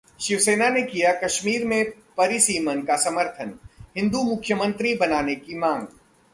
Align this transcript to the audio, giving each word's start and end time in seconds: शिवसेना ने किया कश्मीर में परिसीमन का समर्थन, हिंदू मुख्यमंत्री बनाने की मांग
शिवसेना 0.19 0.69
ने 0.69 0.81
किया 0.81 1.11
कश्मीर 1.13 1.65
में 1.65 1.83
परिसीमन 2.17 2.81
का 2.81 2.95
समर्थन, 2.95 3.53
हिंदू 3.97 4.23
मुख्यमंत्री 4.23 4.93
बनाने 4.95 5.35
की 5.35 5.57
मांग 5.57 5.87